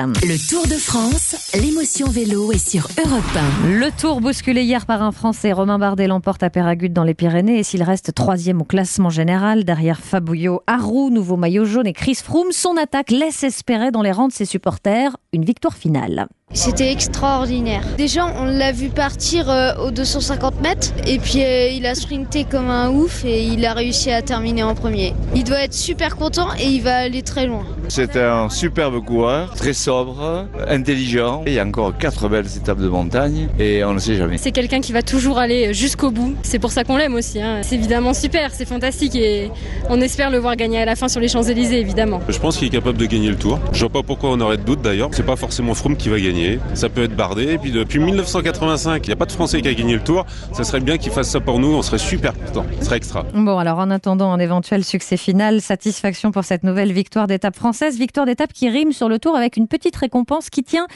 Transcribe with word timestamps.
Le 0.00 0.48
Tour 0.48 0.64
de 0.68 0.78
France, 0.78 1.50
l'émotion 1.60 2.06
vélo 2.06 2.52
est 2.52 2.70
sur 2.70 2.86
Europe 3.04 3.24
1. 3.64 3.80
Le 3.80 3.90
tour 4.00 4.20
bousculé 4.20 4.62
hier 4.62 4.86
par 4.86 5.02
un 5.02 5.10
Français, 5.10 5.50
Romain 5.50 5.80
Bardet 5.80 6.06
l'emporte 6.06 6.44
à 6.44 6.50
Péragude 6.50 6.92
dans 6.92 7.02
les 7.02 7.14
Pyrénées 7.14 7.58
et 7.58 7.62
s'il 7.64 7.82
reste 7.82 8.14
troisième 8.14 8.60
au 8.60 8.64
classement 8.64 9.10
général 9.10 9.64
derrière 9.64 9.98
Fabouillot, 9.98 10.62
Harou, 10.68 11.10
nouveau 11.10 11.36
maillot 11.36 11.64
jaune 11.64 11.88
et 11.88 11.92
Chris 11.92 12.20
Froome, 12.22 12.52
son 12.52 12.76
attaque 12.76 13.10
laisse 13.10 13.42
espérer 13.42 13.90
dans 13.90 14.02
les 14.02 14.12
rangs 14.12 14.28
de 14.28 14.32
ses 14.32 14.44
supporters 14.44 15.16
une 15.32 15.44
victoire 15.44 15.76
finale. 15.76 16.28
C'était 16.54 16.90
extraordinaire. 16.90 17.82
Déjà, 17.98 18.26
on 18.40 18.44
l'a 18.46 18.72
vu 18.72 18.88
partir 18.88 19.50
euh, 19.50 19.74
aux 19.86 19.90
250 19.90 20.62
mètres 20.62 20.88
et 21.06 21.18
puis 21.18 21.44
euh, 21.44 21.68
il 21.68 21.84
a 21.84 21.94
sprinté 21.94 22.44
comme 22.50 22.70
un 22.70 22.88
ouf 22.88 23.22
et 23.26 23.44
il 23.44 23.66
a 23.66 23.74
réussi 23.74 24.10
à 24.10 24.22
terminer 24.22 24.62
en 24.62 24.74
premier. 24.74 25.12
Il 25.36 25.44
doit 25.44 25.60
être 25.62 25.74
super 25.74 26.16
content 26.16 26.48
et 26.58 26.64
il 26.64 26.80
va 26.80 26.96
aller 26.96 27.20
très 27.20 27.44
loin. 27.46 27.64
C'est 27.88 28.16
un 28.16 28.48
superbe 28.48 29.04
coureur, 29.04 29.54
très 29.56 29.74
sobre, 29.74 30.46
intelligent. 30.66 31.42
Il 31.46 31.52
y 31.52 31.58
a 31.58 31.66
encore 31.66 31.96
quatre 31.98 32.28
belles 32.30 32.46
étapes 32.56 32.78
de 32.80 32.88
montagne 32.88 33.48
et 33.58 33.84
on 33.84 33.92
ne 33.92 33.98
sait 33.98 34.16
jamais. 34.16 34.38
C'est 34.38 34.52
quelqu'un 34.52 34.80
qui 34.80 34.92
va 34.92 35.02
toujours 35.02 35.38
aller 35.38 35.74
jusqu'au 35.74 36.10
bout. 36.10 36.34
C'est 36.42 36.58
pour 36.58 36.72
ça 36.72 36.82
qu'on 36.82 36.96
l'aime 36.96 37.14
aussi. 37.14 37.42
hein. 37.42 37.58
C'est 37.62 37.74
évidemment 37.74 38.14
super, 38.14 38.52
c'est 38.54 38.66
fantastique 38.66 39.14
et 39.16 39.50
on 39.90 40.00
espère 40.00 40.30
le 40.30 40.38
voir 40.38 40.56
gagner 40.56 40.80
à 40.80 40.86
la 40.86 40.96
fin 40.96 41.08
sur 41.08 41.20
les 41.20 41.28
Champs-Élysées, 41.28 41.78
évidemment. 41.78 42.20
Je 42.26 42.38
pense 42.38 42.56
qu'il 42.56 42.68
est 42.68 42.70
capable 42.70 42.96
de 42.96 43.04
gagner 43.06 43.28
le 43.28 43.36
tour. 43.36 43.58
Je 43.72 43.80
vois 43.80 43.90
pas 43.90 44.02
pourquoi 44.02 44.30
on 44.30 44.40
aurait 44.40 44.56
de 44.56 44.62
doute 44.62 44.80
d'ailleurs. 44.80 45.10
C'est 45.12 45.26
pas 45.26 45.36
forcément 45.36 45.74
Froome 45.74 45.96
qui 45.96 46.08
va 46.08 46.18
gagner. 46.18 46.37
Ça 46.74 46.88
peut 46.88 47.04
être 47.04 47.16
Bardet. 47.16 47.54
Et 47.54 47.58
puis 47.58 47.72
depuis 47.72 47.98
1985, 47.98 49.04
il 49.04 49.08
n'y 49.08 49.12
a 49.12 49.16
pas 49.16 49.26
de 49.26 49.32
Français 49.32 49.60
qui 49.60 49.68
a 49.68 49.74
gagné 49.74 49.94
le 49.94 50.00
tour. 50.00 50.24
Ça 50.52 50.64
serait 50.64 50.80
bien 50.80 50.98
qu'il 50.98 51.12
fasse 51.12 51.30
ça 51.30 51.40
pour 51.40 51.58
nous. 51.58 51.74
On 51.74 51.82
serait 51.82 51.98
super 51.98 52.32
content. 52.34 52.64
Ce 52.78 52.86
serait 52.86 52.96
extra. 52.96 53.24
Bon, 53.34 53.58
alors 53.58 53.78
en 53.78 53.90
attendant 53.90 54.32
un 54.32 54.38
éventuel 54.38 54.84
succès 54.84 55.16
final, 55.16 55.60
satisfaction 55.60 56.30
pour 56.30 56.44
cette 56.44 56.62
nouvelle 56.62 56.92
victoire 56.92 57.26
d'étape 57.26 57.56
française, 57.56 57.98
victoire 57.98 58.26
d'étape 58.26 58.52
qui 58.52 58.68
rime 58.68 58.92
sur 58.92 59.08
le 59.08 59.18
tour 59.18 59.36
avec 59.36 59.56
une 59.56 59.68
petite 59.68 59.96
récompense 59.96 60.50
qui 60.50 60.62
tient 60.62 60.86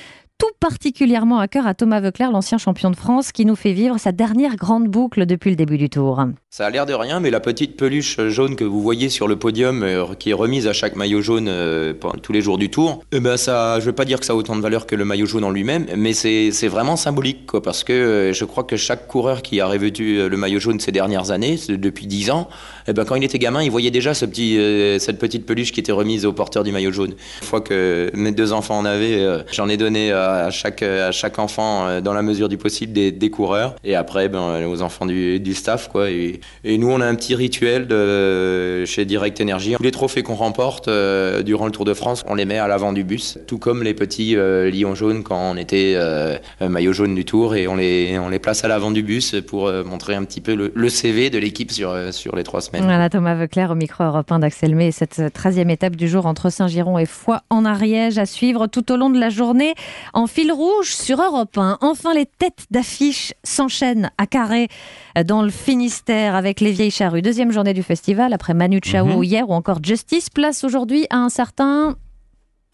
tout 0.42 0.50
particulièrement 0.59 1.38
à 1.38 1.46
cœur 1.46 1.68
à 1.68 1.74
Thomas 1.74 2.00
Veuclair, 2.00 2.32
l'ancien 2.32 2.59
champion 2.59 2.91
de 2.91 2.96
France, 2.96 3.30
qui 3.30 3.44
nous 3.44 3.55
fait 3.55 3.72
vivre 3.72 3.98
sa 3.98 4.11
dernière 4.11 4.56
grande 4.56 4.89
boucle 4.89 5.24
depuis 5.24 5.50
le 5.50 5.56
début 5.56 5.78
du 5.78 5.89
tour. 5.89 6.20
Ça 6.50 6.66
a 6.66 6.70
l'air 6.70 6.84
de 6.84 6.92
rien, 6.92 7.20
mais 7.20 7.30
la 7.30 7.39
petite 7.39 7.77
peluche 7.77 8.20
jaune 8.27 8.56
que 8.56 8.64
vous 8.64 8.83
voyez 8.83 9.08
sur 9.08 9.28
le 9.28 9.36
podium, 9.36 9.84
euh, 9.84 10.05
qui 10.19 10.30
est 10.30 10.34
remise 10.34 10.66
à 10.66 10.72
chaque 10.72 10.97
maillot 10.97 11.22
jaune 11.22 11.47
euh, 11.48 11.94
tous 12.22 12.33
les 12.33 12.41
jours 12.41 12.58
du 12.58 12.70
tour, 12.70 13.05
eh 13.12 13.20
ben 13.20 13.36
ça, 13.36 13.78
je 13.78 13.84
veux 13.84 13.92
pas 13.92 14.05
dire 14.05 14.19
que 14.19 14.27
ça 14.27 14.33
a 14.33 14.36
autant 14.36 14.56
de 14.56 14.61
valeur 14.61 14.86
que 14.86 14.97
le 14.97 15.05
maillot 15.05 15.27
jaune 15.27 15.44
en 15.44 15.50
lui-même, 15.50 15.86
mais 15.97 16.12
c'est 16.12 16.50
vraiment 16.69 16.96
symbolique, 16.96 17.46
quoi, 17.46 17.62
parce 17.62 17.84
que 17.84 17.92
euh, 17.92 18.33
je 18.33 18.44
crois 18.44 18.64
que 18.64 18.77
chaque 18.77 19.06
coureur 19.06 19.42
qui 19.42 19.61
a 19.61 19.67
revêtu 19.67 20.28
le 20.28 20.36
maillot 20.36 20.58
jaune 20.58 20.80
ces 20.80 20.92
dernières 20.92 21.30
années, 21.30 21.56
depuis 21.69 22.06
10 22.06 22.30
ans, 22.30 22.48
eh 22.89 22.92
ben 22.92 23.05
quand 23.05 23.14
il 23.14 23.22
était 23.24 23.39
gamin, 23.39 23.62
il 23.62 23.70
voyait 23.70 23.92
déjà 23.92 24.12
cette 24.12 24.30
petite 24.30 25.46
peluche 25.46 25.72
qui 25.72 25.80
était 25.80 25.92
remise 25.92 26.27
au 26.27 26.33
porteur 26.33 26.64
du 26.64 26.72
maillot 26.72 26.92
jaune. 26.92 27.14
Une 27.42 27.46
fois 27.46 27.61
que 27.61 28.11
mes 28.14 28.33
deux 28.33 28.52
enfants 28.52 28.78
en 28.78 28.84
avaient, 28.84 29.44
j'en 29.52 29.69
ai 29.69 29.77
donné 29.77 30.12
chaque, 30.51 30.83
à 30.83 31.12
chaque 31.12 31.39
enfant, 31.39 31.87
euh, 31.87 32.01
dans 32.01 32.15
la 32.15 32.23
mesure 32.23 32.48
du 32.48 32.56
possible, 32.56 32.92
des, 32.92 33.12
des 33.12 33.31
coureurs, 33.31 33.77
et 33.84 33.95
après, 33.95 34.29
ben, 34.29 34.67
aux 34.67 34.83
enfants 34.83 35.06
du, 35.06 35.41
du 35.41 35.55
staff, 35.55 35.89
quoi. 35.89 36.11
Et, 36.11 36.41
et 36.64 36.79
nous, 36.79 36.91
on 36.91 37.01
a 37.01 37.06
un 37.06 37.14
petit 37.14 37.34
rituel 37.34 37.87
de, 37.87 38.84
chez 38.84 39.05
Direct 39.05 39.41
Energy. 39.41 39.77
Les 39.81 39.91
trophées 39.91 40.23
qu'on 40.23 40.34
remporte 40.34 40.89
euh, 40.89 41.42
durant 41.42 41.67
le 41.67 41.73
Tour 41.73 41.84
de 41.84 41.95
France, 41.95 42.25
on 42.29 42.34
les 42.34 42.45
met 42.45 42.59
à 42.59 42.69
l'avant 42.69 42.92
du 42.92 43.05
bus, 43.05 43.39
tout 43.47 43.59
comme 43.59 43.83
les 43.83 43.95
petits 43.95 44.37
euh, 44.37 44.70
lions 44.70 44.95
jaunes 44.95 45.23
quand 45.23 45.53
on 45.53 45.56
était 45.56 45.95
euh, 45.97 46.36
maillot 46.61 46.92
jaune 46.92 47.14
du 47.14 47.25
Tour, 47.25 47.55
et 47.55 47.67
on 47.69 47.77
les, 47.77 48.19
on 48.19 48.29
les 48.29 48.39
place 48.39 48.64
à 48.64 48.69
l'avant 48.69 48.91
du 48.91 49.03
bus 49.03 49.34
pour 49.47 49.67
euh, 49.67 49.84
montrer 49.84 50.14
un 50.14 50.25
petit 50.25 50.41
peu 50.41 50.55
le, 50.55 50.73
le 50.75 50.89
CV 50.89 51.31
de 51.31 51.39
l'équipe 51.39 51.70
sur, 51.70 51.91
euh, 51.91 52.12
sur 52.12 52.36
les 52.36 52.42
trois 52.42 52.61
semaines. 52.61 52.84
Voilà, 52.84 53.09
Thomas 53.11 53.34
Veuclair 53.34 53.70
au 53.70 53.75
micro 53.75 54.05
européen 54.05 54.39
d'Axel 54.39 54.75
May, 54.75 54.89
et 54.89 54.92
cette 54.92 55.19
13e 55.19 55.70
étape 55.70 55.97
du 55.97 56.09
jour 56.09 56.27
entre 56.27 56.51
Saint-Giron 56.51 56.98
et 56.98 57.07
Foix 57.07 57.42
en 57.51 57.64
Ariège 57.64 58.19
à 58.19 58.27
suivre 58.27 58.67
tout 58.67 58.92
au 58.92 58.97
long 58.97 59.11
de 59.11 59.19
la 59.19 59.31
journée 59.31 59.75
en 60.12 60.27
fil 60.27 60.52
rouge 60.52 60.94
sur 60.94 61.22
Europe 61.22 61.56
1. 61.56 61.78
Enfin, 61.80 62.14
les 62.14 62.27
têtes 62.27 62.66
d'affiche 62.70 63.34
s'enchaînent 63.44 64.10
à 64.18 64.27
carré 64.27 64.68
dans 65.27 65.42
le 65.42 65.50
Finistère 65.50 66.34
avec 66.34 66.60
les 66.60 66.72
vieilles 66.72 66.91
charrues. 66.91 67.23
Deuxième 67.23 67.52
journée 67.52 67.74
du 67.74 67.83
festival 67.83 68.33
après 68.33 68.55
Manu 68.55 68.80
Chao 68.83 69.22
hier 69.22 69.48
ou 69.48 69.52
encore 69.52 69.78
Justice. 69.83 70.30
Place 70.30 70.64
aujourd'hui 70.64 71.06
à 71.11 71.17
un 71.17 71.28
certain 71.28 71.96